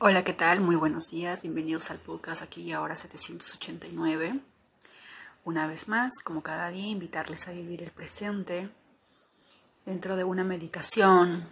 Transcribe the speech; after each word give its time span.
Hola, 0.00 0.24
¿qué 0.24 0.32
tal? 0.32 0.60
Muy 0.60 0.74
buenos 0.74 1.10
días. 1.10 1.42
Bienvenidos 1.42 1.92
al 1.92 2.00
podcast 2.00 2.42
aquí 2.42 2.62
y 2.62 2.72
ahora 2.72 2.96
789. 2.96 4.40
Una 5.44 5.68
vez 5.68 5.86
más, 5.86 6.18
como 6.24 6.42
cada 6.42 6.70
día, 6.70 6.88
invitarles 6.88 7.46
a 7.46 7.52
vivir 7.52 7.80
el 7.80 7.92
presente 7.92 8.70
dentro 9.86 10.16
de 10.16 10.24
una 10.24 10.42
meditación 10.42 11.46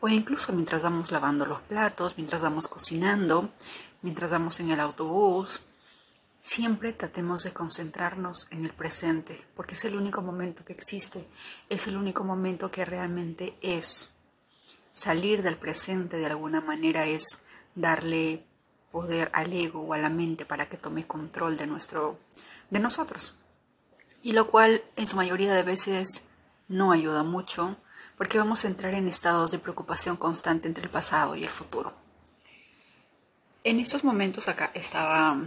o 0.00 0.08
incluso 0.08 0.52
mientras 0.52 0.82
vamos 0.82 1.12
lavando 1.12 1.46
los 1.46 1.62
platos, 1.62 2.14
mientras 2.16 2.42
vamos 2.42 2.66
cocinando, 2.66 3.48
mientras 4.02 4.32
vamos 4.32 4.58
en 4.58 4.72
el 4.72 4.80
autobús. 4.80 5.62
Siempre 6.40 6.92
tratemos 6.92 7.44
de 7.44 7.52
concentrarnos 7.52 8.48
en 8.50 8.64
el 8.64 8.72
presente, 8.72 9.46
porque 9.54 9.74
es 9.74 9.84
el 9.84 9.94
único 9.94 10.20
momento 10.20 10.64
que 10.64 10.72
existe, 10.72 11.28
es 11.68 11.86
el 11.86 11.96
único 11.96 12.24
momento 12.24 12.72
que 12.72 12.84
realmente 12.84 13.56
es. 13.62 14.14
Salir 14.90 15.42
del 15.42 15.56
presente 15.56 16.16
de 16.16 16.26
alguna 16.26 16.60
manera 16.60 17.06
es 17.06 17.38
darle 17.80 18.44
poder 18.90 19.30
al 19.32 19.52
ego 19.52 19.82
o 19.82 19.94
a 19.94 19.98
la 19.98 20.10
mente 20.10 20.44
para 20.44 20.68
que 20.68 20.76
tome 20.76 21.06
control 21.06 21.56
de 21.56 21.66
nuestro 21.66 22.18
de 22.70 22.80
nosotros. 22.80 23.34
Y 24.22 24.32
lo 24.32 24.50
cual 24.50 24.82
en 24.96 25.06
su 25.06 25.16
mayoría 25.16 25.52
de 25.54 25.62
veces 25.62 26.22
no 26.68 26.92
ayuda 26.92 27.22
mucho 27.22 27.76
porque 28.16 28.38
vamos 28.38 28.64
a 28.64 28.68
entrar 28.68 28.94
en 28.94 29.06
estados 29.06 29.52
de 29.52 29.58
preocupación 29.58 30.16
constante 30.16 30.66
entre 30.66 30.84
el 30.84 30.90
pasado 30.90 31.36
y 31.36 31.44
el 31.44 31.48
futuro. 31.48 31.94
En 33.64 33.78
estos 33.78 34.02
momentos 34.02 34.48
acá 34.48 34.70
estaba 34.74 35.40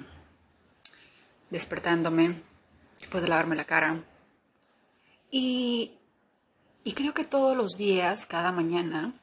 despertándome 1.50 2.42
después 3.00 3.24
de 3.24 3.30
lavarme 3.30 3.56
la 3.56 3.66
cara 3.66 4.04
y, 5.30 5.98
y 6.84 6.94
creo 6.94 7.14
que 7.14 7.26
todos 7.26 7.58
los 7.58 7.78
días, 7.78 8.26
cada 8.26 8.52
mañana, 8.52 9.21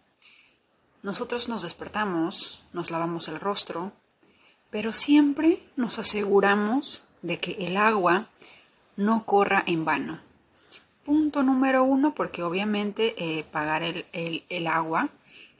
nosotros 1.03 1.49
nos 1.49 1.63
despertamos, 1.63 2.65
nos 2.73 2.91
lavamos 2.91 3.29
el 3.29 3.41
rostro, 3.41 3.93
pero 4.71 4.93
siempre 4.93 5.63
nos 5.77 5.99
aseguramos 5.99 7.05
de 7.23 7.39
que 7.39 7.53
el 7.61 7.77
agua 7.77 8.29
no 8.97 9.25
corra 9.25 9.63
en 9.67 9.85
vano. 9.85 10.21
Punto 11.05 11.43
número 11.43 11.85
uno, 11.85 12.15
porque 12.15 12.43
obviamente 12.43 13.15
eh, 13.17 13.45
pagar 13.45 13.83
el, 13.83 14.67
agua 14.67 15.09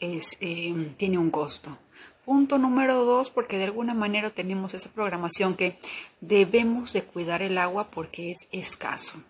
eh, 0.01 0.95
tiene 0.97 1.19
un 1.19 1.31
costo. 1.31 1.79
Punto 2.25 2.59
número 2.59 3.07
dos, 3.07 3.31
porque 3.31 3.57
de 3.57 3.65
alguna 3.65 3.95
manera 3.95 4.29
tenemos 4.29 4.75
esa 4.75 4.91
programación 4.91 5.57
que 5.57 5.79
debemos 6.21 6.93
de 6.93 7.03
cuidar 7.03 7.41
el 7.41 7.57
agua 7.57 7.91
porque 7.91 8.31
es 8.31 8.49
escaso. 8.53 9.23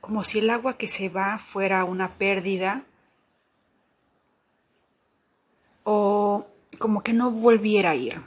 Como 0.00 0.24
si 0.24 0.40
el 0.40 0.50
agua 0.50 0.76
que 0.76 0.88
se 0.88 1.08
va 1.08 1.38
fuera 1.38 1.84
una 1.84 2.14
pérdida 2.14 2.84
o 5.84 6.46
como 6.78 7.02
que 7.02 7.12
no 7.12 7.30
volviera 7.30 7.90
a 7.90 7.94
ir. 7.94 8.22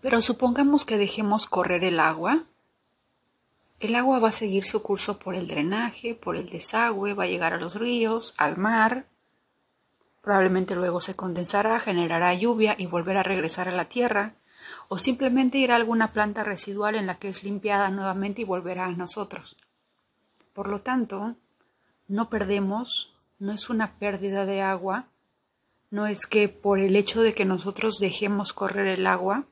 Pero 0.00 0.22
supongamos 0.22 0.84
que 0.84 0.98
dejemos 0.98 1.46
correr 1.46 1.84
el 1.84 2.00
agua. 2.00 2.44
El 3.80 3.94
agua 3.94 4.18
va 4.18 4.28
a 4.28 4.32
seguir 4.32 4.64
su 4.64 4.82
curso 4.82 5.18
por 5.18 5.34
el 5.34 5.46
drenaje, 5.46 6.14
por 6.14 6.36
el 6.36 6.48
desagüe, 6.48 7.14
va 7.14 7.24
a 7.24 7.28
llegar 7.28 7.54
a 7.54 7.58
los 7.58 7.76
ríos, 7.76 8.34
al 8.36 8.56
mar. 8.56 9.06
Probablemente 10.20 10.74
luego 10.74 11.00
se 11.00 11.14
condensará, 11.14 11.80
generará 11.80 12.34
lluvia 12.34 12.74
y 12.78 12.86
volverá 12.86 13.20
a 13.20 13.24
regresar 13.24 13.68
a 13.68 13.72
la 13.72 13.86
tierra, 13.86 14.34
o 14.88 14.98
simplemente 14.98 15.58
irá 15.58 15.74
a 15.74 15.76
alguna 15.78 16.12
planta 16.12 16.44
residual 16.44 16.94
en 16.94 17.06
la 17.06 17.14
que 17.14 17.28
es 17.28 17.42
limpiada 17.42 17.90
nuevamente 17.90 18.42
y 18.42 18.44
volverá 18.44 18.86
a 18.86 18.92
nosotros. 18.92 19.56
Por 20.52 20.68
lo 20.68 20.80
tanto, 20.80 21.36
no 22.06 22.28
perdemos, 22.28 23.14
no 23.38 23.52
es 23.52 23.70
una 23.70 23.98
pérdida 23.98 24.44
de 24.44 24.60
agua, 24.60 25.06
no 25.90 26.06
es 26.06 26.26
que 26.26 26.48
por 26.48 26.78
el 26.78 26.96
hecho 26.96 27.20
de 27.20 27.34
que 27.34 27.44
nosotros 27.44 27.98
dejemos 27.98 28.52
correr 28.52 28.86
el 28.86 29.06
agua, 29.06 29.46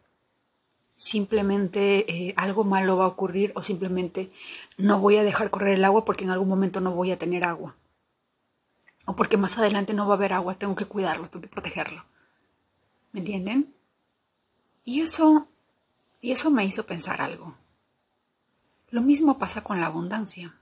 simplemente 0.94 2.10
eh, 2.12 2.34
algo 2.36 2.64
malo 2.64 2.96
va 2.96 3.04
a 3.04 3.08
ocurrir 3.08 3.52
o 3.54 3.62
simplemente 3.62 4.32
no 4.76 5.00
voy 5.00 5.16
a 5.16 5.24
dejar 5.24 5.50
correr 5.50 5.74
el 5.74 5.84
agua 5.84 6.04
porque 6.04 6.24
en 6.24 6.30
algún 6.30 6.48
momento 6.48 6.80
no 6.80 6.92
voy 6.92 7.10
a 7.10 7.18
tener 7.18 7.44
agua. 7.44 7.76
O 9.04 9.16
porque 9.16 9.36
más 9.36 9.58
adelante 9.58 9.94
no 9.94 10.06
va 10.06 10.14
a 10.14 10.16
haber 10.16 10.32
agua, 10.32 10.54
tengo 10.54 10.74
que 10.74 10.84
cuidarlo, 10.84 11.28
tengo 11.28 11.42
que 11.42 11.48
protegerlo. 11.48 12.04
¿Me 13.12 13.20
entienden? 13.20 13.74
Y 14.84 15.00
eso, 15.00 15.48
y 16.20 16.32
eso 16.32 16.50
me 16.50 16.64
hizo 16.64 16.84
pensar 16.84 17.20
algo. 17.20 17.56
Lo 18.90 19.00
mismo 19.00 19.38
pasa 19.38 19.62
con 19.62 19.80
la 19.80 19.86
abundancia. 19.86 20.57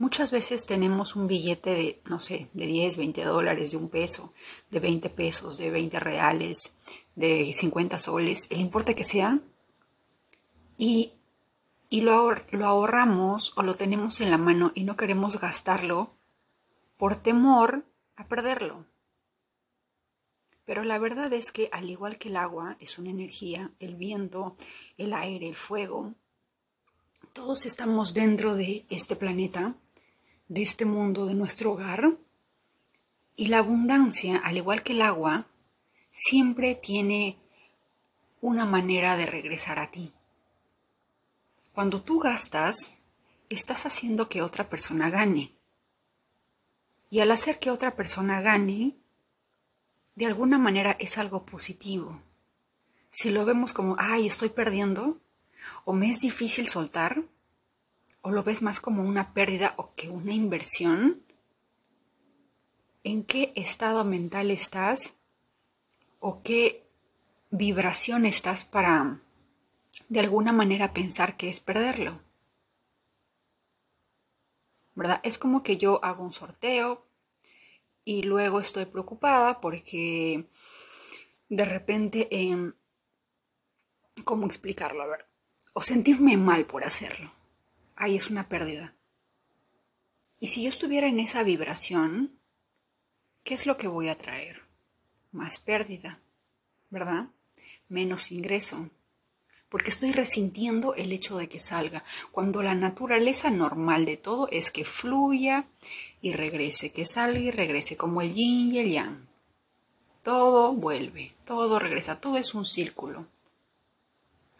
Muchas 0.00 0.30
veces 0.30 0.64
tenemos 0.64 1.14
un 1.14 1.26
billete 1.26 1.74
de, 1.74 2.02
no 2.06 2.20
sé, 2.20 2.48
de 2.54 2.64
10, 2.64 2.96
20 2.96 3.22
dólares, 3.22 3.70
de 3.70 3.76
un 3.76 3.90
peso, 3.90 4.32
de 4.70 4.80
20 4.80 5.10
pesos, 5.10 5.58
de 5.58 5.70
20 5.70 6.00
reales, 6.00 6.72
de 7.16 7.52
50 7.52 7.98
soles, 7.98 8.46
el 8.48 8.60
importe 8.60 8.94
que 8.94 9.04
sea, 9.04 9.40
y, 10.78 11.12
y 11.90 12.00
lo, 12.00 12.30
lo 12.50 12.64
ahorramos 12.64 13.52
o 13.56 13.62
lo 13.62 13.74
tenemos 13.74 14.22
en 14.22 14.30
la 14.30 14.38
mano 14.38 14.72
y 14.74 14.84
no 14.84 14.96
queremos 14.96 15.38
gastarlo 15.38 16.14
por 16.96 17.16
temor 17.16 17.84
a 18.16 18.26
perderlo. 18.26 18.86
Pero 20.64 20.82
la 20.82 20.98
verdad 20.98 21.30
es 21.34 21.52
que 21.52 21.68
al 21.72 21.90
igual 21.90 22.16
que 22.16 22.30
el 22.30 22.36
agua 22.36 22.78
es 22.80 22.98
una 22.98 23.10
energía, 23.10 23.70
el 23.80 23.96
viento, 23.96 24.56
el 24.96 25.12
aire, 25.12 25.46
el 25.46 25.56
fuego, 25.56 26.14
todos 27.34 27.66
estamos 27.66 28.14
dentro 28.14 28.54
de 28.54 28.86
este 28.88 29.14
planeta 29.14 29.76
de 30.50 30.62
este 30.62 30.84
mundo, 30.84 31.26
de 31.26 31.34
nuestro 31.34 31.72
hogar. 31.72 32.18
Y 33.36 33.46
la 33.46 33.58
abundancia, 33.58 34.36
al 34.36 34.56
igual 34.56 34.82
que 34.82 34.92
el 34.92 35.02
agua, 35.02 35.46
siempre 36.10 36.74
tiene 36.74 37.38
una 38.40 38.66
manera 38.66 39.16
de 39.16 39.26
regresar 39.26 39.78
a 39.78 39.92
ti. 39.92 40.12
Cuando 41.72 42.02
tú 42.02 42.18
gastas, 42.18 43.02
estás 43.48 43.86
haciendo 43.86 44.28
que 44.28 44.42
otra 44.42 44.68
persona 44.68 45.08
gane. 45.08 45.52
Y 47.10 47.20
al 47.20 47.30
hacer 47.30 47.60
que 47.60 47.70
otra 47.70 47.94
persona 47.94 48.40
gane, 48.40 48.96
de 50.16 50.26
alguna 50.26 50.58
manera 50.58 50.96
es 50.98 51.16
algo 51.16 51.46
positivo. 51.46 52.20
Si 53.12 53.30
lo 53.30 53.44
vemos 53.44 53.72
como, 53.72 53.94
ay, 54.00 54.26
estoy 54.26 54.48
perdiendo, 54.48 55.20
o 55.84 55.92
me 55.92 56.10
es 56.10 56.20
difícil 56.20 56.66
soltar, 56.66 57.22
o 58.22 58.30
lo 58.30 58.42
ves 58.42 58.62
más 58.62 58.80
como 58.80 59.02
una 59.02 59.32
pérdida 59.32 59.74
o 59.76 59.94
que 59.94 60.08
una 60.08 60.32
inversión? 60.32 61.22
¿En 63.02 63.24
qué 63.24 63.52
estado 63.56 64.04
mental 64.04 64.50
estás? 64.50 65.14
¿O 66.18 66.42
qué 66.42 66.86
vibración 67.50 68.26
estás 68.26 68.64
para 68.64 69.20
de 70.08 70.20
alguna 70.20 70.52
manera 70.52 70.92
pensar 70.92 71.36
que 71.36 71.48
es 71.48 71.60
perderlo? 71.60 72.20
¿Verdad? 74.94 75.20
Es 75.22 75.38
como 75.38 75.62
que 75.62 75.78
yo 75.78 76.04
hago 76.04 76.22
un 76.22 76.32
sorteo 76.32 77.06
y 78.04 78.22
luego 78.22 78.60
estoy 78.60 78.84
preocupada 78.84 79.60
porque 79.60 80.46
de 81.48 81.64
repente, 81.64 82.28
eh, 82.30 82.72
¿cómo 84.24 84.44
explicarlo? 84.44 85.02
A 85.02 85.06
ver, 85.06 85.26
o 85.72 85.82
sentirme 85.82 86.36
mal 86.36 86.66
por 86.66 86.84
hacerlo 86.84 87.39
ahí 88.00 88.16
es 88.16 88.30
una 88.30 88.48
pérdida. 88.48 88.94
Y 90.40 90.48
si 90.48 90.62
yo 90.62 90.70
estuviera 90.70 91.06
en 91.06 91.20
esa 91.20 91.42
vibración, 91.42 92.40
¿qué 93.44 93.52
es 93.52 93.66
lo 93.66 93.76
que 93.76 93.88
voy 93.88 94.08
a 94.08 94.16
traer? 94.16 94.62
Más 95.32 95.58
pérdida, 95.58 96.18
¿verdad? 96.88 97.26
Menos 97.88 98.32
ingreso, 98.32 98.88
porque 99.68 99.90
estoy 99.90 100.12
resintiendo 100.12 100.94
el 100.94 101.12
hecho 101.12 101.36
de 101.36 101.50
que 101.50 101.60
salga, 101.60 102.02
cuando 102.32 102.62
la 102.62 102.74
naturaleza 102.74 103.50
normal 103.50 104.06
de 104.06 104.16
todo 104.16 104.48
es 104.50 104.70
que 104.70 104.86
fluya 104.86 105.66
y 106.22 106.32
regrese, 106.32 106.90
que 106.90 107.04
salga 107.04 107.38
y 107.38 107.50
regrese, 107.50 107.98
como 107.98 108.22
el 108.22 108.32
yin 108.32 108.74
y 108.74 108.78
el 108.78 108.92
yang. 108.92 109.28
Todo 110.22 110.72
vuelve, 110.72 111.34
todo 111.44 111.78
regresa, 111.78 112.18
todo 112.18 112.38
es 112.38 112.54
un 112.54 112.64
círculo. 112.64 113.26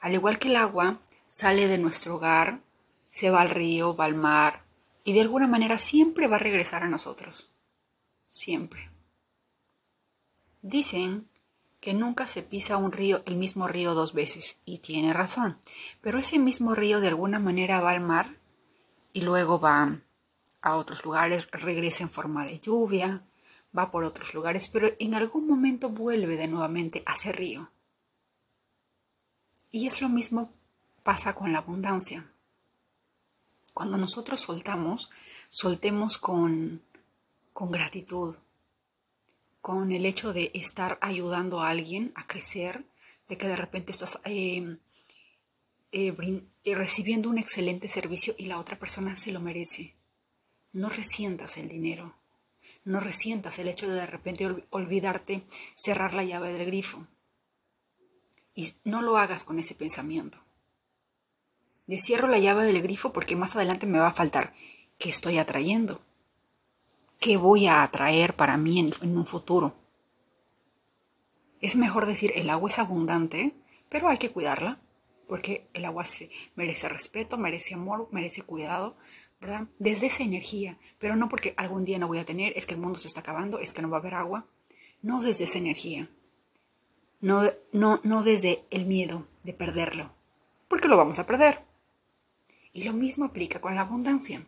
Al 0.01 0.13
igual 0.13 0.39
que 0.39 0.49
el 0.49 0.57
agua 0.57 1.01
sale 1.27 1.69
de 1.69 1.79
nuestro 1.79 2.17
hogar, 2.17 2.61
se 3.11 3.29
va 3.31 3.43
al 3.43 3.51
río, 3.51 3.95
va 3.95 4.07
al 4.07 4.15
mar, 4.15 4.65
y 5.05 5.13
de 5.13 5.21
alguna 5.21 5.47
manera 5.47 5.79
siempre 5.79 6.29
va 6.29 6.37
a 6.37 6.41
regresar 6.41 6.83
a 6.83 6.89
nosotros. 6.89 7.51
Siempre. 8.29 8.91
Dicen 10.63 11.29
que 11.81 11.95
nunca 11.95 12.27
se 12.27 12.43
pisa 12.43 12.77
un 12.77 12.93
río, 12.93 13.23
el 13.27 13.37
mismo 13.37 13.67
río 13.67 13.95
dos 13.95 14.15
veces, 14.15 14.61
y 14.65 14.79
tiene 14.79 15.13
razón, 15.13 15.59
pero 16.01 16.19
ese 16.19 16.39
mismo 16.39 16.75
río 16.75 17.01
de 17.01 17.09
alguna 17.09 17.39
manera 17.39 17.81
va 17.81 17.91
al 17.91 18.01
mar 18.01 18.37
y 19.13 19.23
luego 19.23 19.59
va 19.59 20.01
a 20.63 20.77
otros 20.77 21.05
lugares, 21.05 21.49
regresa 21.51 22.05
en 22.05 22.11
forma 22.11 22.45
de 22.45 22.61
lluvia, 22.61 23.25
va 23.77 23.91
por 23.91 24.05
otros 24.05 24.35
lugares, 24.35 24.69
pero 24.69 24.91
en 24.99 25.15
algún 25.15 25.47
momento 25.47 25.89
vuelve 25.89 26.37
de 26.37 26.49
nuevamente 26.49 27.03
a 27.07 27.15
ese 27.15 27.33
río. 27.33 27.71
Y 29.71 29.87
es 29.87 30.03
lo 30.03 30.09
mismo 30.09 30.53
pasa 31.03 31.35
con 31.35 31.53
la 31.53 31.59
abundancia. 31.59 32.31
Cuando 33.75 33.97
nosotros 33.97 34.41
soltamos, 34.41 35.11
soltemos 35.49 36.19
con, 36.19 36.83
con 37.53 37.71
gratitud. 37.71 38.37
con 39.61 39.93
el 39.93 40.07
hecho 40.07 40.33
de 40.33 40.51
estar 40.55 40.99
ayudando 41.03 41.61
a 41.61 41.69
alguien 41.69 42.13
a 42.15 42.27
crecer, 42.27 42.85
de 43.29 43.37
que 43.37 43.47
de 43.47 43.57
repente 43.57 43.93
estás 43.93 44.19
em, 44.25 44.79
eh, 45.93 46.15
eh, 46.65 46.75
recibiendo 46.75 47.29
un 47.29 47.39
excelente 47.39 47.87
servicio 47.89 48.35
y 48.39 48.47
la 48.47 48.59
otra 48.59 48.79
persona 48.79 49.17
se 49.17 49.33
lo 49.33 49.41
merece. 49.41 49.95
No 50.73 50.89
resientas 50.89 51.57
el 51.57 51.69
dinero. 51.69 52.15
No 52.85 53.01
resientas 53.01 53.59
el 53.59 53.69
hecho 53.69 53.89
de 53.89 53.95
de 53.95 54.07
repente 54.07 54.67
olvidarte 54.71 55.43
cerrar 55.75 56.15
la 56.15 56.25
llave 56.25 56.53
del 56.53 56.67
grifo. 56.67 57.07
Y 58.55 58.73
no 58.85 59.03
lo 59.03 59.17
hagas 59.17 59.45
con 59.45 59.59
ese 59.59 59.75
pensamiento. 59.75 60.39
De 61.91 61.99
cierro 61.99 62.29
la 62.29 62.39
llave 62.39 62.67
del 62.67 62.83
grifo 62.83 63.13
porque 63.13 63.35
más 63.35 63.57
adelante 63.57 63.85
me 63.85 63.99
va 63.99 64.07
a 64.07 64.15
faltar. 64.15 64.55
¿Qué 64.97 65.09
estoy 65.09 65.39
atrayendo? 65.39 66.01
¿Qué 67.19 67.37
voy 67.37 67.67
a 67.67 67.83
atraer 67.83 68.37
para 68.37 68.57
mí 68.57 68.79
en, 68.79 68.95
en 69.03 69.19
un 69.19 69.27
futuro? 69.27 69.75
Es 71.61 71.75
mejor 71.75 72.07
decir 72.07 72.31
el 72.37 72.49
agua 72.49 72.71
es 72.71 72.79
abundante, 72.79 73.57
pero 73.89 74.09
hay 74.09 74.19
que 74.19 74.31
cuidarla 74.31 74.79
porque 75.27 75.67
el 75.75 75.85
agua 75.85 76.05
se 76.05 76.31
merece 76.55 76.89
respeto, 76.89 77.37
merece 77.37 77.75
amor, 77.75 78.07
merece 78.13 78.43
cuidado, 78.43 78.97
¿verdad? 79.41 79.67
Desde 79.81 80.07
esa 80.07 80.23
energía, 80.23 80.79
pero 81.01 81.17
no 81.17 81.29
porque 81.29 81.55
algún 81.57 81.85
día 81.85 81.99
no 81.99 82.07
voy 82.07 82.19
a 82.19 82.25
tener, 82.25 82.53
es 82.55 82.67
que 82.67 82.75
el 82.75 82.81
mundo 82.81 83.01
se 83.01 83.09
está 83.09 83.19
acabando, 83.19 83.59
es 83.59 83.73
que 83.73 83.83
no 83.83 83.91
va 83.91 83.97
a 83.97 84.01
haber 84.01 84.15
agua, 84.15 84.47
no 85.03 85.21
desde 85.23 85.43
esa 85.43 85.59
energía, 85.59 86.09
no, 87.21 87.51
no, 87.73 87.99
no 88.05 88.23
desde 88.23 88.63
el 88.71 88.87
miedo 88.87 89.27
de 89.43 89.55
perderlo, 89.55 90.13
porque 90.69 90.87
lo 90.87 90.97
vamos 90.97 91.19
a 91.19 91.27
perder. 91.27 91.69
Y 92.73 92.85
lo 92.85 92.93
mismo 92.93 93.25
aplica 93.25 93.61
con 93.61 93.75
la 93.75 93.83
abundancia. 93.83 94.47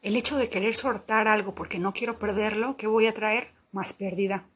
El 0.00 0.16
hecho 0.16 0.36
de 0.36 0.50
querer 0.50 0.74
soltar 0.74 1.28
algo 1.28 1.54
porque 1.54 1.78
no 1.78 1.92
quiero 1.92 2.18
perderlo, 2.18 2.76
¿qué 2.76 2.86
voy 2.86 3.06
a 3.06 3.14
traer? 3.14 3.52
Más 3.70 3.92
pérdida 3.92 4.46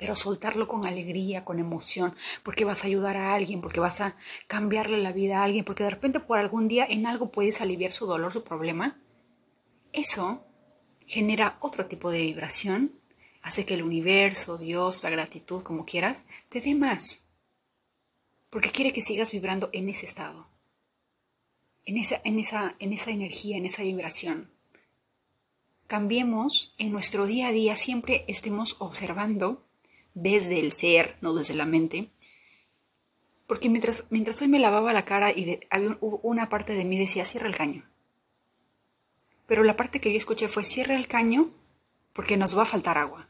pero 0.00 0.16
soltarlo 0.16 0.66
con 0.66 0.86
alegría, 0.86 1.44
con 1.44 1.58
emoción, 1.58 2.14
porque 2.42 2.64
vas 2.64 2.82
a 2.82 2.86
ayudar 2.86 3.18
a 3.18 3.34
alguien, 3.34 3.60
porque 3.60 3.80
vas 3.80 4.00
a 4.00 4.16
cambiarle 4.46 4.96
la 4.96 5.12
vida 5.12 5.40
a 5.40 5.44
alguien, 5.44 5.62
porque 5.62 5.84
de 5.84 5.90
repente 5.90 6.20
por 6.20 6.38
algún 6.38 6.68
día 6.68 6.86
en 6.88 7.06
algo 7.06 7.30
puedes 7.30 7.60
aliviar 7.60 7.92
su 7.92 8.06
dolor, 8.06 8.32
su 8.32 8.42
problema, 8.42 8.98
eso 9.92 10.42
genera 11.06 11.58
otro 11.60 11.84
tipo 11.84 12.10
de 12.10 12.22
vibración, 12.22 12.98
hace 13.42 13.66
que 13.66 13.74
el 13.74 13.82
universo, 13.82 14.56
Dios, 14.56 15.02
la 15.02 15.10
gratitud, 15.10 15.62
como 15.62 15.84
quieras, 15.84 16.26
te 16.48 16.62
dé 16.62 16.74
más, 16.74 17.20
porque 18.50 18.70
quiere 18.70 18.92
que 18.92 19.02
sigas 19.02 19.32
vibrando 19.32 19.70
en 19.72 19.88
ese 19.88 20.06
estado, 20.06 20.48
en 21.84 21.96
esa, 21.96 22.20
en 22.24 22.38
esa, 22.38 22.76
en 22.78 22.92
esa 22.92 23.10
energía, 23.10 23.56
en 23.56 23.66
esa 23.66 23.82
vibración. 23.82 24.50
Cambiemos 25.86 26.74
en 26.78 26.92
nuestro 26.92 27.26
día 27.26 27.48
a 27.48 27.52
día, 27.52 27.76
siempre 27.76 28.24
estemos 28.28 28.76
observando 28.78 29.64
desde 30.14 30.60
el 30.60 30.72
ser, 30.72 31.16
no 31.20 31.34
desde 31.34 31.54
la 31.54 31.66
mente. 31.66 32.10
Porque 33.46 33.68
mientras, 33.68 34.06
mientras 34.10 34.40
hoy 34.42 34.48
me 34.48 34.60
lavaba 34.60 34.92
la 34.92 35.04
cara 35.04 35.32
y 35.32 35.60
había 35.70 35.98
una 36.00 36.48
parte 36.48 36.74
de 36.74 36.84
mí 36.84 36.98
decía, 36.98 37.24
cierra 37.24 37.48
el 37.48 37.56
caño. 37.56 37.84
Pero 39.46 39.64
la 39.64 39.76
parte 39.76 40.00
que 40.00 40.12
yo 40.12 40.18
escuché 40.18 40.46
fue, 40.46 40.64
cierra 40.64 40.94
el 40.94 41.08
caño 41.08 41.50
porque 42.12 42.36
nos 42.36 42.56
va 42.56 42.62
a 42.62 42.66
faltar 42.66 42.98
agua. 42.98 43.28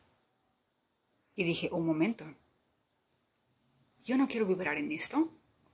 Y 1.35 1.45
dije, 1.45 1.71
un 1.73 1.87
momento. 1.87 2.27
Yo 4.11 4.17
no 4.17 4.27
quiero 4.27 4.45
vibrar 4.45 4.77
en 4.77 4.91
esto. 4.91 5.29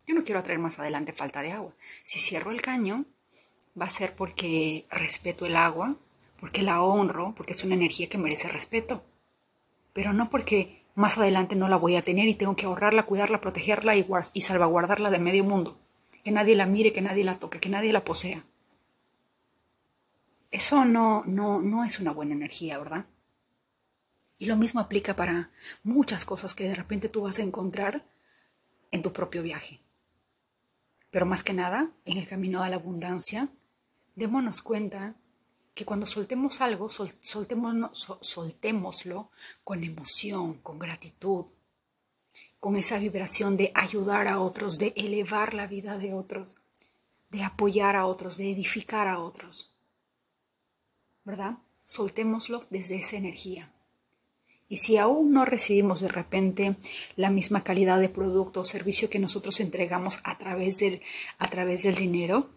Yo 0.07 0.15
no 0.15 0.23
quiero 0.23 0.43
traer 0.43 0.59
más 0.59 0.79
adelante 0.79 1.15
falta 1.15 1.41
de 1.41 1.53
agua. 1.53 1.73
Si 2.03 2.19
cierro 2.19 2.51
el 2.51 2.61
caño, 2.61 3.07
va 3.81 3.87
a 3.87 3.91
ser 3.91 4.15
porque 4.15 4.85
respeto 4.91 5.47
el 5.47 5.57
agua, 5.57 5.97
porque 6.39 6.61
la 6.61 6.83
honro, 6.83 7.33
porque 7.35 7.53
es 7.53 7.65
una 7.65 7.77
energía 7.77 8.11
que 8.11 8.19
merece 8.19 8.51
respeto. 8.51 9.03
Pero 9.95 10.13
no 10.13 10.29
porque 10.29 10.83
más 10.95 11.17
adelante 11.17 11.57
no 11.57 11.67
la 11.69 11.79
voy 11.79 11.97
a 11.97 12.03
tener 12.03 12.29
y 12.29 12.35
tengo 12.35 12.57
que 12.57 12.67
ahorrarla, 12.67 13.05
cuidarla, 13.05 13.41
protegerla 13.41 13.97
y, 13.97 14.07
y 14.35 14.43
salvaguardarla 14.43 15.09
de 15.09 15.19
medio 15.19 15.43
mundo. 15.43 15.81
Que 16.23 16.31
nadie 16.31 16.57
la 16.57 16.67
mire, 16.67 16.93
que 16.93 17.01
nadie 17.01 17.25
la 17.25 17.39
toque, 17.39 17.59
que 17.59 17.71
nadie 17.71 17.95
la 17.95 18.05
posea. 18.05 18.45
Eso 20.51 20.85
no, 20.85 21.25
no, 21.25 21.63
no 21.63 21.85
es 21.85 22.01
una 22.01 22.13
buena 22.13 22.35
energía, 22.35 22.77
¿verdad? 22.77 23.07
Y 24.39 24.45
lo 24.45 24.59
mismo 24.59 24.81
aplica 24.81 25.17
para 25.17 25.53
muchas 25.85 26.27
cosas 26.27 26.55
que 26.55 26.65
de 26.65 26.75
repente 26.75 27.09
tú 27.09 27.23
vas 27.23 27.39
a 27.39 27.43
encontrar 27.43 28.05
en 28.97 29.03
tu 29.03 29.13
propio 29.13 29.43
viaje. 29.43 29.81
Pero 31.11 31.25
más 31.25 31.45
que 31.45 31.53
nada, 31.53 31.93
en 32.05 32.19
el 32.19 32.27
camino 32.27 32.63
a 32.63 32.69
la 32.69 32.77
abundancia, 32.77 33.49
démonos 34.17 34.63
cuenta 34.63 35.15
que 35.75 35.85
cuando 35.85 36.07
soltemos 36.07 36.61
algo, 36.61 36.89
soltémoslo 36.91 39.31
con 39.63 39.85
emoción, 39.85 40.55
con 40.55 40.79
gratitud, 40.79 41.47
con 42.59 42.77
esa 42.77 42.99
vibración 42.99 43.57
de 43.57 43.71
ayudar 43.75 44.27
a 44.27 44.41
otros, 44.41 44.79
de 44.79 44.95
elevar 44.97 45.55
la 45.55 45.67
vida 45.67 45.99
de 45.99 46.15
otros, 46.15 46.57
de 47.31 47.45
apoyar 47.45 47.95
a 47.95 48.07
otros, 48.07 48.39
de 48.39 48.51
edificar 48.51 49.07
a 49.07 49.19
otros. 49.19 49.75
¿Verdad? 51.25 51.59
Soltémoslo 51.85 52.65
desde 52.71 52.97
esa 52.97 53.17
energía. 53.17 53.71
Y 54.69 54.79
si 54.79 54.97
aún 54.97 55.33
no 55.33 55.45
recibimos 55.45 56.01
de 56.01 56.09
repente 56.09 56.77
la 57.15 57.31
misma 57.31 57.63
calidad 57.63 58.01
de 58.01 58.09
producto 58.09 58.61
o 58.61 58.65
servicio 58.65 59.09
que 59.11 59.19
nosotros 59.19 59.61
entregamos 59.61 60.21
a 60.25 60.39
través 60.39 60.79
del, 60.79 61.03
a 61.39 61.49
través 61.49 61.85
del 61.85 61.95
dinero, 61.95 62.51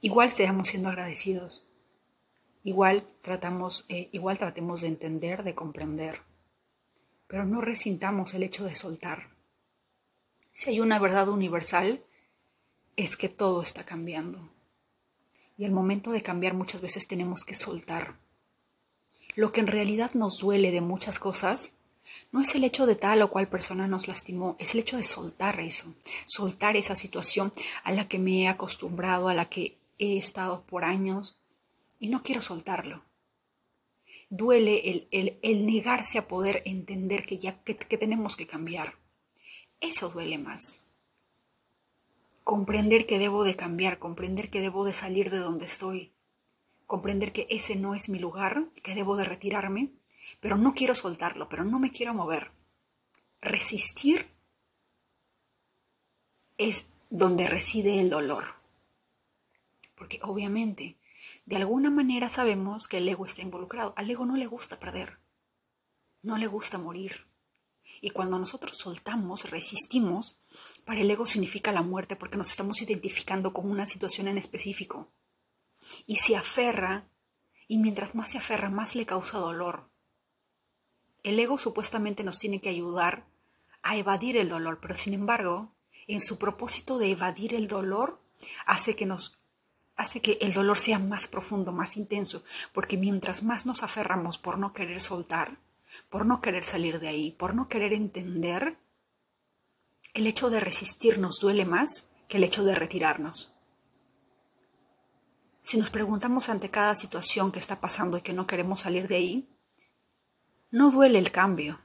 igual 0.00 0.30
seamos 0.30 0.68
siendo 0.68 0.90
agradecidos 0.90 1.68
Igual 2.64 3.06
tratamos, 3.20 3.84
eh, 3.90 4.08
igual 4.12 4.38
tratemos 4.38 4.80
de 4.80 4.88
entender, 4.88 5.44
de 5.44 5.54
comprender, 5.54 6.22
pero 7.26 7.44
no 7.44 7.60
resintamos 7.60 8.32
el 8.32 8.42
hecho 8.42 8.64
de 8.64 8.74
soltar. 8.74 9.28
Si 10.50 10.70
hay 10.70 10.80
una 10.80 10.98
verdad 10.98 11.28
universal, 11.28 12.02
es 12.96 13.18
que 13.18 13.28
todo 13.28 13.60
está 13.60 13.84
cambiando. 13.84 14.50
Y 15.58 15.66
el 15.66 15.72
momento 15.72 16.10
de 16.10 16.22
cambiar 16.22 16.54
muchas 16.54 16.80
veces 16.80 17.06
tenemos 17.06 17.44
que 17.44 17.54
soltar. 17.54 18.18
Lo 19.34 19.52
que 19.52 19.60
en 19.60 19.66
realidad 19.66 20.12
nos 20.14 20.38
duele 20.38 20.70
de 20.70 20.80
muchas 20.80 21.18
cosas 21.18 21.74
no 22.30 22.40
es 22.40 22.54
el 22.54 22.64
hecho 22.64 22.86
de 22.86 22.96
tal 22.96 23.22
o 23.22 23.30
cual 23.30 23.48
persona 23.48 23.86
nos 23.86 24.08
lastimó, 24.08 24.56
es 24.58 24.74
el 24.74 24.80
hecho 24.80 24.96
de 24.96 25.04
soltar 25.04 25.60
eso, 25.60 25.94
soltar 26.26 26.76
esa 26.76 26.96
situación 26.96 27.52
a 27.82 27.92
la 27.92 28.08
que 28.08 28.18
me 28.18 28.42
he 28.42 28.48
acostumbrado, 28.48 29.28
a 29.28 29.34
la 29.34 29.48
que 29.48 29.76
he 29.98 30.16
estado 30.18 30.62
por 30.62 30.84
años, 30.84 31.38
y 31.98 32.08
no 32.08 32.22
quiero 32.22 32.42
soltarlo. 32.42 33.02
Duele 34.30 35.06
el, 35.10 35.66
negarse 35.66 36.18
a 36.18 36.26
poder 36.26 36.62
entender 36.64 37.24
que 37.24 37.38
ya 37.38 37.62
que 37.62 37.96
tenemos 37.96 38.36
que 38.36 38.46
cambiar. 38.46 38.96
Eso 39.80 40.08
duele 40.08 40.38
más. 40.38 40.82
Comprender 42.42 43.06
que 43.06 43.18
debo 43.18 43.44
de 43.44 43.54
cambiar, 43.54 43.98
comprender 43.98 44.50
que 44.50 44.60
debo 44.60 44.84
de 44.84 44.92
salir 44.92 45.30
de 45.30 45.38
donde 45.38 45.66
estoy, 45.66 46.10
comprender 46.86 47.32
que 47.32 47.46
ese 47.50 47.76
no 47.76 47.94
es 47.94 48.08
mi 48.08 48.18
lugar, 48.18 48.66
que 48.82 48.94
debo 48.94 49.16
de 49.16 49.24
retirarme, 49.24 49.90
pero 50.40 50.56
no 50.56 50.74
quiero 50.74 50.94
soltarlo, 50.94 51.48
pero 51.48 51.64
no 51.64 51.78
me 51.78 51.90
quiero 51.90 52.14
mover. 52.14 52.52
Resistir 53.40 54.26
es 56.58 56.88
donde 57.10 57.46
reside 57.46 58.00
el 58.00 58.10
dolor. 58.10 58.54
Porque 59.94 60.18
obviamente 60.22 60.96
de 61.46 61.56
alguna 61.56 61.90
manera 61.90 62.28
sabemos 62.28 62.88
que 62.88 62.98
el 62.98 63.08
ego 63.08 63.26
está 63.26 63.42
involucrado. 63.42 63.92
Al 63.96 64.10
ego 64.10 64.24
no 64.24 64.36
le 64.36 64.46
gusta 64.46 64.80
perder, 64.80 65.18
no 66.22 66.38
le 66.38 66.46
gusta 66.46 66.78
morir. 66.78 67.26
Y 68.00 68.10
cuando 68.10 68.38
nosotros 68.38 68.76
soltamos, 68.78 69.50
resistimos, 69.50 70.36
para 70.84 71.00
el 71.00 71.10
ego 71.10 71.26
significa 71.26 71.72
la 71.72 71.82
muerte 71.82 72.16
porque 72.16 72.36
nos 72.36 72.50
estamos 72.50 72.80
identificando 72.82 73.52
con 73.52 73.70
una 73.70 73.86
situación 73.86 74.28
en 74.28 74.38
específico. 74.38 75.08
Y 76.06 76.16
se 76.16 76.36
aferra, 76.36 77.06
y 77.68 77.78
mientras 77.78 78.14
más 78.14 78.30
se 78.30 78.38
aferra, 78.38 78.70
más 78.70 78.94
le 78.94 79.06
causa 79.06 79.38
dolor. 79.38 79.88
El 81.22 81.38
ego 81.38 81.58
supuestamente 81.58 82.24
nos 82.24 82.38
tiene 82.38 82.60
que 82.60 82.68
ayudar 82.68 83.26
a 83.82 83.96
evadir 83.96 84.36
el 84.36 84.48
dolor, 84.48 84.78
pero 84.80 84.94
sin 84.94 85.14
embargo, 85.14 85.74
en 86.06 86.20
su 86.20 86.38
propósito 86.38 86.98
de 86.98 87.10
evadir 87.10 87.54
el 87.54 87.66
dolor, 87.66 88.20
hace 88.66 88.96
que 88.96 89.06
nos 89.06 89.38
hace 89.96 90.20
que 90.20 90.38
el 90.40 90.52
dolor 90.52 90.78
sea 90.78 90.98
más 90.98 91.28
profundo, 91.28 91.70
más 91.70 91.96
intenso, 91.96 92.42
porque 92.72 92.96
mientras 92.96 93.42
más 93.42 93.64
nos 93.64 93.82
aferramos 93.82 94.38
por 94.38 94.58
no 94.58 94.72
querer 94.72 95.00
soltar, 95.00 95.58
por 96.08 96.26
no 96.26 96.40
querer 96.40 96.64
salir 96.64 96.98
de 96.98 97.08
ahí, 97.08 97.30
por 97.30 97.54
no 97.54 97.68
querer 97.68 97.92
entender, 97.92 98.76
el 100.14 100.26
hecho 100.26 100.50
de 100.50 100.60
resistir 100.60 101.18
nos 101.18 101.38
duele 101.38 101.64
más 101.64 102.08
que 102.28 102.38
el 102.38 102.44
hecho 102.44 102.64
de 102.64 102.74
retirarnos. 102.74 103.53
Si 105.64 105.78
nos 105.78 105.88
preguntamos 105.88 106.50
ante 106.50 106.70
cada 106.70 106.94
situación 106.94 107.50
que 107.50 107.58
está 107.58 107.80
pasando 107.80 108.18
y 108.18 108.20
que 108.20 108.34
no 108.34 108.46
queremos 108.46 108.80
salir 108.80 109.08
de 109.08 109.16
ahí, 109.16 109.48
no 110.70 110.90
duele 110.90 111.18
el 111.18 111.30
cambio, 111.30 111.80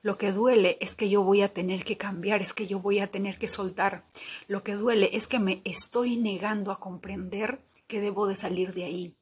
lo 0.00 0.16
que 0.16 0.32
duele 0.32 0.78
es 0.80 0.94
que 0.94 1.10
yo 1.10 1.22
voy 1.22 1.42
a 1.42 1.52
tener 1.52 1.84
que 1.84 1.98
cambiar, 1.98 2.40
es 2.40 2.54
que 2.54 2.66
yo 2.66 2.80
voy 2.80 3.00
a 3.00 3.10
tener 3.10 3.38
que 3.38 3.50
soltar. 3.50 4.06
Lo 4.48 4.62
que 4.62 4.76
duele 4.76 5.10
es 5.12 5.28
que 5.28 5.38
me 5.38 5.60
estoy 5.66 6.16
negando 6.16 6.72
a 6.72 6.80
comprender 6.80 7.62
que 7.86 8.00
debo 8.00 8.26
de 8.26 8.34
salir 8.34 8.72
de 8.72 8.84
ahí, 8.84 9.14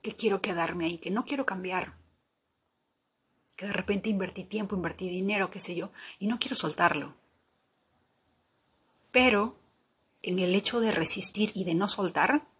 que 0.00 0.14
quiero 0.14 0.40
quedarme 0.40 0.84
ahí, 0.84 0.98
que 0.98 1.10
no 1.10 1.24
quiero 1.24 1.44
cambiar. 1.44 2.00
que 3.56 3.66
de 3.66 3.72
repente 3.72 4.08
invertí 4.10 4.44
tiempo, 4.44 4.76
invertí 4.76 5.08
dinero, 5.08 5.50
qué 5.50 5.58
sé 5.58 5.74
yo, 5.74 5.90
y 6.20 6.28
no 6.28 6.38
quiero 6.38 6.54
soltarlo. 6.54 7.16
Pero 9.10 9.58
en 10.22 10.38
el 10.38 10.54
hecho 10.54 10.78
de 10.78 10.92
resistir 10.92 11.50
y 11.54 11.64
de 11.64 11.74
no 11.74 11.88
soltar 11.88 12.51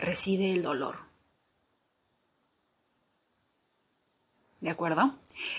reside 0.00 0.52
el 0.52 0.62
dolor. 0.62 1.10
¿De 4.60 4.70
acuerdo? 4.70 5.14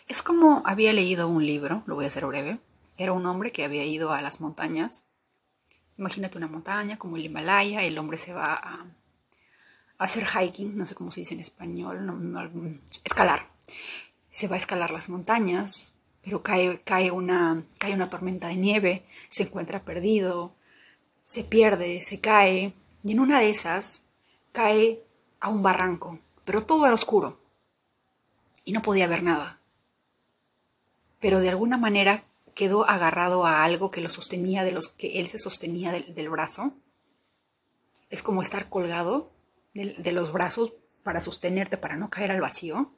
Es 0.08 0.22
como 0.22 0.62
había 0.66 0.94
leído 0.94 1.28
un 1.28 1.46
libro, 1.46 1.84
lo 1.86 1.96
voy 1.96 2.06
a 2.06 2.10
hacer 2.10 2.26
breve. 2.26 2.60
Era 2.98 3.14
un 3.14 3.26
hombre 3.26 3.52
que 3.52 3.64
había 3.64 3.84
ido 3.86 4.12
a 4.12 4.22
las 4.22 4.42
montañas. 4.42 5.06
Imagínate 5.98 6.38
una 6.38 6.48
montaña 6.48 6.98
como 6.98 7.18
el 7.18 7.26
Himalaya, 7.26 7.84
el 7.84 7.98
hombre 7.98 8.18
se 8.18 8.34
va 8.34 8.54
a, 8.54 8.86
hacer 9.98 10.26
hiking, 10.26 10.78
no 10.78 10.86
sé 10.86 10.96
cómo 10.96 11.12
se 11.12 11.22
dice 11.22 11.34
en 11.34 11.40
español, 11.40 12.80
escalar. 13.04 13.50
Se 14.30 14.48
va 14.48 14.56
a 14.56 14.58
escalar 14.58 14.92
las 14.92 15.10
montañas, 15.10 15.94
pero 16.24 16.42
cae, 16.42 16.82
cae, 16.82 17.12
una, 17.12 17.64
cae 17.78 17.94
una 17.94 18.10
tormenta 18.10 18.48
de 18.48 18.56
nieve, 18.56 19.06
se 19.30 19.44
encuentra 19.44 19.84
perdido, 19.84 20.56
se 21.22 21.44
pierde, 21.44 22.02
se 22.02 22.20
cae, 22.20 22.74
y 23.04 23.12
en 23.12 23.20
una 23.20 23.40
de 23.40 23.50
esas 23.50 24.06
cae 24.52 25.04
a 25.40 25.50
un 25.50 25.64
barranco, 25.64 26.20
pero 26.46 26.64
todo 26.64 26.86
era 26.86 26.96
oscuro 26.96 27.42
y 28.64 28.74
no 28.74 28.82
podía 28.82 29.08
ver 29.08 29.24
nada. 29.24 29.60
Pero 31.20 31.40
de 31.40 31.50
alguna 31.50 31.78
manera 31.78 32.24
quedó 32.54 32.90
agarrado 32.90 33.46
a 33.46 33.64
algo 33.64 33.92
que 33.92 34.02
lo 34.02 34.10
sostenía 34.10 34.64
de 34.64 34.72
los 34.72 34.90
que 34.90 35.20
él 35.20 35.28
se 35.28 35.38
sostenía 35.38 35.92
del, 35.92 36.30
brazo. 36.30 36.74
Es 38.10 38.24
como 38.24 38.42
estar 38.42 38.70
colgado 38.70 39.32
de 39.74 40.12
los 40.12 40.32
brazos 40.32 40.74
para 41.04 41.22
sostenerte, 41.22 41.78
para 41.78 41.96
no 41.96 42.10
caer 42.10 42.32
al 42.32 42.42
vacío. 42.42 42.92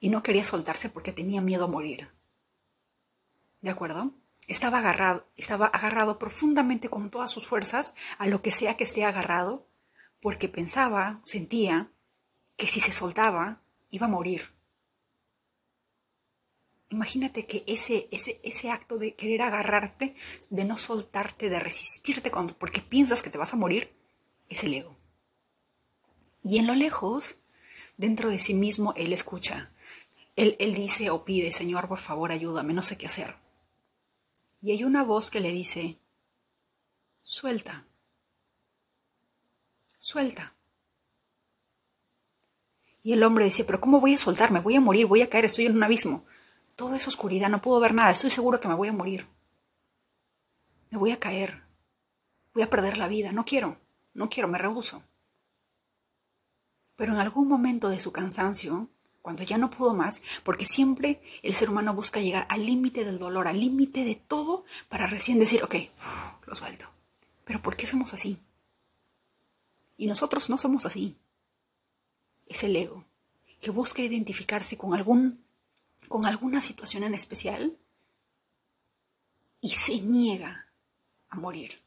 Y 0.00 0.10
no 0.10 0.22
quería 0.22 0.44
soltarse 0.44 0.88
porque 0.88 1.12
tenía 1.12 1.40
miedo 1.40 1.64
a 1.64 1.68
morir. 1.68 2.08
¿De 3.60 3.70
acuerdo? 3.70 4.12
Estaba 4.46 4.78
agarrado, 4.78 5.26
estaba 5.36 5.66
agarrado 5.66 6.18
profundamente 6.18 6.88
con 6.88 7.10
todas 7.10 7.30
sus 7.30 7.46
fuerzas 7.46 7.94
a 8.16 8.26
lo 8.26 8.40
que 8.40 8.50
sea 8.50 8.76
que 8.76 8.84
esté 8.84 9.04
agarrado, 9.04 9.66
porque 10.20 10.48
pensaba, 10.48 11.20
sentía, 11.22 11.90
que 12.56 12.68
si 12.68 12.80
se 12.80 12.92
soltaba, 12.92 13.62
iba 13.90 14.06
a 14.06 14.10
morir. 14.10 14.52
Imagínate 16.90 17.46
que 17.46 17.64
ese, 17.66 18.08
ese, 18.10 18.40
ese 18.42 18.70
acto 18.70 18.98
de 18.98 19.14
querer 19.14 19.42
agarrarte, 19.42 20.14
de 20.50 20.64
no 20.64 20.78
soltarte, 20.78 21.50
de 21.50 21.60
resistirte 21.60 22.30
cuando, 22.30 22.58
porque 22.58 22.80
piensas 22.80 23.22
que 23.22 23.30
te 23.30 23.38
vas 23.38 23.52
a 23.52 23.56
morir, 23.56 23.92
es 24.48 24.64
el 24.64 24.74
ego. 24.74 24.96
Y 26.42 26.58
en 26.58 26.66
lo 26.66 26.74
lejos, 26.74 27.40
dentro 27.96 28.30
de 28.30 28.38
sí 28.38 28.54
mismo, 28.54 28.94
él 28.96 29.12
escucha. 29.12 29.70
Él, 30.34 30.56
él 30.60 30.74
dice 30.74 31.10
o 31.10 31.24
pide, 31.24 31.52
Señor, 31.52 31.88
por 31.88 31.98
favor, 31.98 32.32
ayúdame, 32.32 32.72
no 32.72 32.82
sé 32.82 32.96
qué 32.96 33.06
hacer. 33.06 33.36
Y 34.62 34.72
hay 34.72 34.84
una 34.84 35.04
voz 35.04 35.30
que 35.30 35.40
le 35.40 35.52
dice, 35.52 35.98
suelta, 37.22 37.87
suelta. 39.98 40.54
Y 43.02 43.12
el 43.12 43.22
hombre 43.22 43.44
dice, 43.44 43.64
pero 43.64 43.80
¿cómo 43.80 44.00
voy 44.00 44.14
a 44.14 44.18
soltarme? 44.18 44.60
Voy 44.60 44.76
a 44.76 44.80
morir, 44.80 45.06
voy 45.06 45.22
a 45.22 45.30
caer, 45.30 45.44
estoy 45.44 45.66
en 45.66 45.76
un 45.76 45.82
abismo. 45.82 46.24
Todo 46.76 46.94
es 46.94 47.06
oscuridad, 47.08 47.48
no 47.48 47.60
puedo 47.60 47.80
ver 47.80 47.94
nada, 47.94 48.10
estoy 48.10 48.30
seguro 48.30 48.60
que 48.60 48.68
me 48.68 48.74
voy 48.74 48.88
a 48.88 48.92
morir. 48.92 49.26
Me 50.90 50.98
voy 50.98 51.10
a 51.10 51.18
caer. 51.18 51.62
Voy 52.54 52.62
a 52.62 52.70
perder 52.70 52.98
la 52.98 53.08
vida, 53.08 53.32
no 53.32 53.44
quiero, 53.44 53.78
no 54.14 54.28
quiero, 54.28 54.48
me 54.48 54.58
rehuso. 54.58 55.02
Pero 56.96 57.12
en 57.12 57.20
algún 57.20 57.48
momento 57.48 57.88
de 57.88 58.00
su 58.00 58.10
cansancio, 58.10 58.88
cuando 59.22 59.42
ya 59.42 59.58
no 59.58 59.70
pudo 59.70 59.94
más, 59.94 60.22
porque 60.42 60.66
siempre 60.66 61.22
el 61.42 61.54
ser 61.54 61.70
humano 61.70 61.94
busca 61.94 62.20
llegar 62.20 62.46
al 62.48 62.66
límite 62.66 63.04
del 63.04 63.18
dolor, 63.18 63.46
al 63.46 63.60
límite 63.60 64.04
de 64.04 64.16
todo, 64.16 64.64
para 64.88 65.06
recién 65.06 65.38
decir, 65.38 65.62
ok, 65.62 65.74
lo 66.46 66.54
suelto. 66.54 66.86
Pero 67.44 67.62
¿por 67.62 67.76
qué 67.76 67.86
somos 67.86 68.12
así? 68.14 68.38
Y 69.98 70.06
nosotros 70.06 70.48
no 70.48 70.56
somos 70.56 70.86
así. 70.86 71.18
Es 72.46 72.62
el 72.62 72.74
ego, 72.76 73.04
que 73.60 73.70
busca 73.70 74.00
identificarse 74.00 74.78
con 74.78 74.94
algún 74.94 75.44
con 76.08 76.24
alguna 76.24 76.62
situación 76.62 77.02
en 77.02 77.14
especial 77.14 77.76
y 79.60 79.70
se 79.70 80.00
niega 80.00 80.68
a 81.28 81.36
morir. 81.36 81.82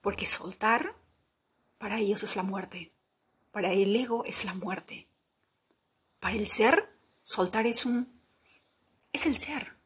Porque 0.00 0.26
soltar 0.26 0.94
para 1.78 1.98
ellos 1.98 2.22
es 2.22 2.36
la 2.36 2.42
muerte, 2.42 2.92
para 3.50 3.72
el 3.72 3.96
ego 3.96 4.24
es 4.24 4.44
la 4.44 4.54
muerte. 4.54 5.08
Para 6.20 6.36
el 6.36 6.48
ser, 6.48 6.88
soltar 7.22 7.66
es 7.66 7.86
un 7.86 8.20
es 9.12 9.26
el 9.26 9.36
ser. 9.36 9.76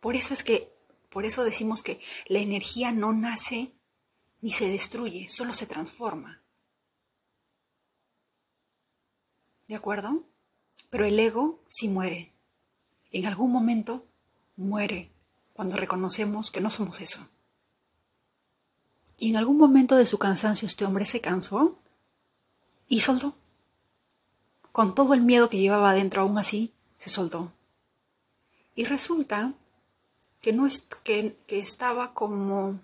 Por 0.00 0.16
eso 0.16 0.34
es 0.34 0.42
que 0.42 0.74
por 1.08 1.24
eso 1.24 1.44
decimos 1.44 1.82
que 1.82 2.00
la 2.26 2.40
energía 2.40 2.90
no 2.90 3.12
nace 3.12 3.72
ni 4.44 4.52
se 4.52 4.68
destruye, 4.68 5.30
solo 5.30 5.54
se 5.54 5.64
transforma. 5.64 6.42
¿De 9.66 9.74
acuerdo? 9.74 10.22
Pero 10.90 11.06
el 11.06 11.18
ego 11.18 11.60
sí 11.66 11.88
muere. 11.88 12.30
En 13.10 13.24
algún 13.24 13.50
momento 13.50 14.04
muere 14.56 15.10
cuando 15.54 15.78
reconocemos 15.78 16.50
que 16.50 16.60
no 16.60 16.68
somos 16.68 17.00
eso. 17.00 17.26
Y 19.16 19.30
en 19.30 19.38
algún 19.38 19.56
momento 19.56 19.96
de 19.96 20.06
su 20.06 20.18
cansancio 20.18 20.68
este 20.68 20.84
hombre 20.84 21.06
se 21.06 21.22
cansó 21.22 21.78
y 22.86 23.00
soltó. 23.00 23.38
Con 24.72 24.94
todo 24.94 25.14
el 25.14 25.22
miedo 25.22 25.48
que 25.48 25.56
llevaba 25.56 25.92
adentro 25.92 26.20
aún 26.20 26.36
así, 26.36 26.74
se 26.98 27.08
soltó. 27.08 27.50
Y 28.74 28.84
resulta 28.84 29.54
que, 30.42 30.52
no 30.52 30.66
es, 30.66 30.82
que, 31.02 31.34
que 31.46 31.60
estaba 31.60 32.12
como 32.12 32.78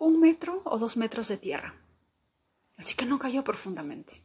un 0.00 0.18
metro 0.18 0.62
o 0.64 0.78
dos 0.78 0.96
metros 0.96 1.28
de 1.28 1.36
tierra. 1.36 1.76
Así 2.76 2.94
que 2.94 3.04
no 3.04 3.18
cayó 3.18 3.44
profundamente. 3.44 4.24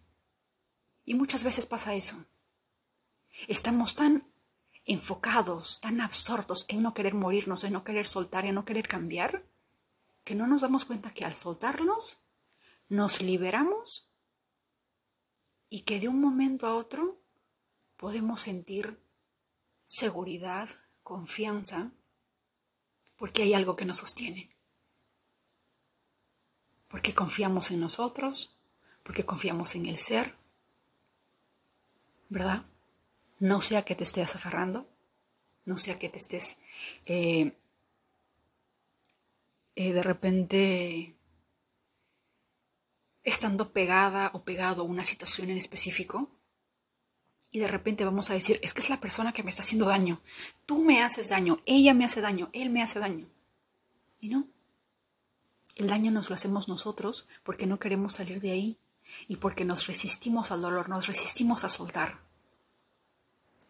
Y 1.04 1.14
muchas 1.14 1.44
veces 1.44 1.66
pasa 1.66 1.94
eso. 1.94 2.26
Estamos 3.48 3.96
tan 3.96 4.24
enfocados, 4.86 5.82
tan 5.82 6.00
absortos 6.00 6.66
en 6.70 6.82
no 6.82 6.94
querer 6.94 7.14
morirnos, 7.14 7.66
en 7.66 7.74
no 7.74 7.84
querer 7.84 8.08
soltar, 8.08 8.46
en 8.46 8.56
no 8.56 8.64
querer 8.64 8.88
cambiar, 8.88 9.46
que 10.24 10.34
no 10.34 10.48
nos 10.48 10.62
damos 10.62 10.86
cuenta 10.86 11.12
que 11.12 11.26
al 11.26 11.36
soltarnos, 11.36 12.20
nos 12.88 13.22
liberamos 13.22 14.10
y 15.70 15.82
que 15.82 16.00
de 16.00 16.08
un 16.08 16.22
momento 16.22 16.68
a 16.68 16.76
otro 16.76 17.20
podemos 17.98 18.42
sentir 18.42 18.98
seguridad, 19.84 20.70
confianza, 21.04 21.92
porque 23.18 23.44
hay 23.44 23.54
algo 23.54 23.76
que 23.76 23.86
nos 23.86 23.98
sostiene. 23.98 24.55
Porque 26.96 27.14
confiamos 27.14 27.72
en 27.72 27.82
nosotros, 27.82 28.56
porque 29.04 29.26
confiamos 29.26 29.76
en 29.76 29.86
el 29.86 29.98
ser, 29.98 30.34
¿verdad? 32.30 32.64
No 33.38 33.60
sea 33.60 33.84
que 33.84 33.96
te 33.96 34.06
estés 34.06 34.34
aferrando, 34.34 34.88
no 35.66 35.78
sea 35.78 36.00
que 36.00 36.08
te 36.08 36.20
estés 36.20 36.58
eh, 37.06 37.52
eh, 39.76 39.92
de 39.92 40.04
repente 40.04 41.18
estando 43.26 43.74
pegada 43.74 44.32
o 44.34 44.46
pegado 44.46 44.84
a 44.84 44.86
una 44.86 45.04
situación 45.04 45.50
en 45.50 45.58
específico 45.58 46.30
y 47.52 47.60
de 47.60 47.68
repente 47.68 48.06
vamos 48.06 48.32
a 48.32 48.36
decir, 48.36 48.58
es 48.64 48.74
que 48.74 48.80
es 48.80 48.90
la 48.90 49.02
persona 49.02 49.34
que 49.34 49.44
me 49.44 49.50
está 49.50 49.64
haciendo 49.64 49.88
daño, 49.88 50.22
tú 50.66 50.82
me 50.82 51.04
haces 51.04 51.28
daño, 51.28 51.60
ella 51.66 51.94
me 51.94 52.06
hace 52.06 52.22
daño, 52.22 52.50
él 52.54 52.70
me 52.70 52.82
hace 52.82 53.00
daño. 53.00 53.28
Y 54.22 54.30
no, 54.30 54.55
el 55.76 55.88
daño 55.88 56.12
nos 56.12 56.30
lo 56.30 56.36
hacemos 56.36 56.68
nosotros 56.68 57.28
porque 57.44 57.68
no 57.68 57.80
queremos 57.80 58.14
salir 58.14 58.40
de 58.40 58.52
ahí 58.52 58.80
y 59.28 59.38
porque 59.38 59.66
nos 59.66 59.88
resistimos 59.88 60.52
al 60.52 60.62
dolor, 60.62 60.90
nos 60.90 61.08
resistimos 61.08 61.64
a 61.64 61.70
soltar. 61.70 62.22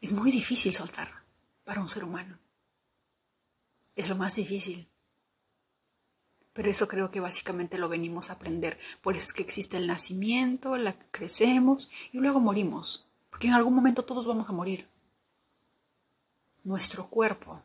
Es 0.02 0.12
muy 0.12 0.32
difícil 0.32 0.74
soltar 0.74 1.24
para 1.64 1.82
un 1.82 1.90
ser 1.90 2.04
humano. 2.04 2.38
Es 3.96 4.08
lo 4.08 4.16
más 4.16 4.36
difícil. 4.36 4.88
Pero 6.54 6.70
eso 6.70 6.88
creo 6.88 7.10
que 7.10 7.20
básicamente 7.20 7.78
lo 7.78 7.90
venimos 7.90 8.30
a 8.30 8.34
aprender. 8.34 8.78
Por 9.02 9.16
eso 9.16 9.26
es 9.26 9.34
que 9.34 9.42
existe 9.42 9.78
el 9.78 9.88
nacimiento, 9.88 10.78
la 10.78 10.94
crecemos 11.10 11.90
y 12.12 12.20
luego 12.20 12.40
morimos. 12.40 13.08
Porque 13.30 13.48
en 13.48 13.54
algún 13.54 13.74
momento 13.74 14.06
todos 14.06 14.26
vamos 14.26 14.48
a 14.48 14.54
morir. 14.54 14.88
Nuestro 16.64 17.10
cuerpo, 17.10 17.62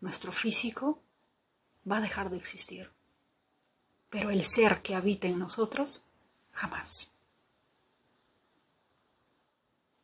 nuestro 0.00 0.32
físico, 0.32 1.02
va 1.90 1.98
a 1.98 2.00
dejar 2.00 2.30
de 2.30 2.36
existir. 2.36 2.90
Pero 4.10 4.30
el 4.30 4.44
ser 4.44 4.82
que 4.82 4.94
habita 4.94 5.28
en 5.28 5.38
nosotros, 5.38 6.04
jamás. 6.52 7.12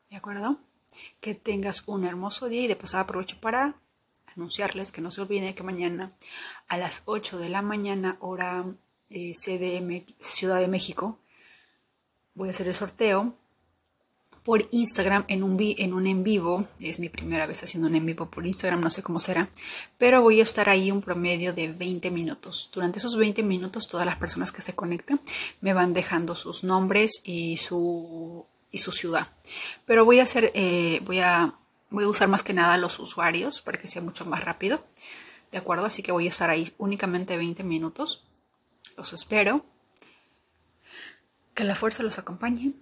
¿De 0.09 0.17
acuerdo? 0.17 0.59
Que 1.21 1.35
tengas 1.35 1.83
un 1.87 2.05
hermoso 2.05 2.49
día 2.49 2.63
y 2.63 2.69
de 2.69 2.77
pasada 2.77 3.03
aprovecho 3.03 3.39
para 3.41 3.75
anunciarles 4.27 4.93
que 4.93 5.01
no 5.01 5.11
se 5.11 5.21
olviden 5.21 5.55
que 5.55 5.63
mañana 5.63 6.13
a 6.69 6.79
las 6.79 7.03
8 7.07 7.39
de 7.39 7.49
la 7.49 7.63
mañana, 7.63 8.17
hora 8.21 8.65
eh, 9.11 9.33
CDM, 9.35 10.07
Ciudad 10.21 10.61
de 10.61 10.69
México, 10.69 11.19
voy 12.35 12.49
a 12.49 12.53
hacer 12.53 12.69
el 12.69 12.75
sorteo 12.75 13.35
por 14.47 14.69
Instagram 14.71 15.25
en 15.27 15.43
un, 15.43 15.61
en 16.07 16.23
vivo. 16.23 16.65
Es 16.79 17.01
mi 17.01 17.09
primera 17.09 17.49
vez 17.49 17.65
haciendo 17.65 17.89
un 17.89 17.97
en 17.97 18.07
vivo 18.07 18.31
por 18.31 18.47
Instagram, 18.47 18.81
no 18.81 18.91
sé 18.91 19.03
cómo 19.03 19.19
será, 19.19 19.51
pero 19.99 20.23
voy 20.23 20.39
a 20.39 20.45
estar 20.45 20.69
ahí 20.69 20.93
un 20.93 21.03
promedio 21.03 21.53
de 21.53 21.73
20 21.73 22.13
minutos. 22.13 22.71
Durante 22.73 23.01
esos 23.01 23.17
20 23.17 23.43
minutos 23.43 23.89
todas 23.89 24.07
las 24.07 24.19
personas 24.19 24.53
que 24.53 24.63
se 24.63 24.77
conecten 24.77 25.21
me 25.61 25.73
van 25.73 25.93
dejando 25.95 26.37
sus 26.37 26.63
nombres 26.63 27.23
y 27.25 27.57
su, 27.57 28.47
y 28.71 28.79
su 28.79 28.93
ciudad. 28.93 29.27
Pero 29.85 30.05
voy 30.05 30.21
a 30.21 30.23
hacer, 30.23 30.53
eh, 30.55 31.01
voy, 31.05 31.19
a, 31.19 31.59
voy 31.91 32.05
a 32.05 32.09
usar 32.09 32.29
más 32.29 32.45
que 32.45 32.53
nada 32.53 32.79
los 32.79 33.01
usuarios 33.01 33.61
para 33.63 33.81
que 33.81 33.89
sea 33.89 34.01
mucho 34.01 34.25
más 34.27 34.45
rápido. 34.45 34.87
¿De 35.51 35.59
acuerdo? 35.59 35.87
Así 35.87 36.05
que 36.05 36.13
voy 36.13 36.27
a 36.27 36.31
estar 36.31 36.51
ahí 36.51 36.73
únicamente 36.79 37.37
20 37.37 37.65
minutos. 37.65 38.25
Los 38.97 39.13
espero. 39.13 39.67
Que 41.53 41.65
la 41.65 41.75
fuerza 41.75 42.05
los 42.05 42.21
acompañe. 42.21 42.75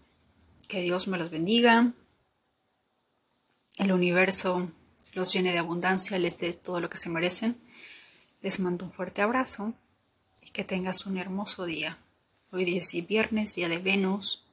Que 0.69 0.81
Dios 0.81 1.09
me 1.09 1.19
los 1.19 1.31
bendiga. 1.31 1.93
El 3.77 3.93
universo 3.93 4.71
los 5.13 5.33
llene 5.33 5.53
de 5.53 5.59
abundancia, 5.59 6.19
les 6.19 6.39
dé 6.39 6.53
todo 6.53 6.81
lo 6.81 6.89
que 6.89 6.97
se 6.97 7.11
merecen. 7.11 7.57
Les 8.41 8.61
mando 8.61 8.85
un 8.85 8.91
fuerte 8.91 9.23
abrazo 9.23 9.75
y 10.43 10.51
que 10.51 10.65
tengas 10.65 11.07
un 11.07 11.19
hermoso 11.19 11.65
día. 11.65 11.99
Hoy 12.51 12.77
es 12.77 12.93
viernes, 13.07 13.55
día 13.55 13.69
de 13.69 13.79
Venus, 13.79 14.47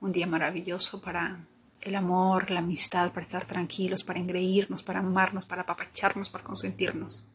un 0.00 0.12
día 0.12 0.26
maravilloso 0.26 1.00
para 1.00 1.46
el 1.82 1.94
amor, 1.94 2.50
la 2.50 2.60
amistad, 2.60 3.12
para 3.12 3.26
estar 3.26 3.44
tranquilos, 3.44 4.04
para 4.04 4.18
engreírnos, 4.18 4.82
para 4.82 5.00
amarnos, 5.00 5.44
para 5.44 5.62
apapacharnos, 5.62 6.30
para 6.30 6.44
consentirnos. 6.44 7.28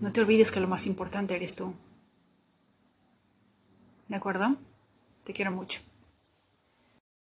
No 0.00 0.12
te 0.12 0.20
olvides 0.20 0.50
que 0.50 0.60
lo 0.60 0.68
más 0.68 0.86
importante 0.86 1.34
eres 1.34 1.56
tú. 1.56 1.74
¿De 4.08 4.16
acuerdo? 4.16 4.56
Te 5.24 5.32
quiero 5.32 5.50
mucho. 5.50 5.80